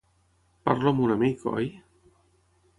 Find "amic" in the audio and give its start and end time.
1.17-1.45